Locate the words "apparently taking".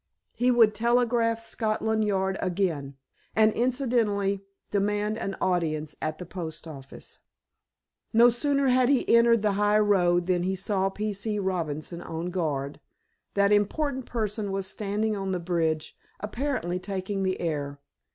16.19-17.21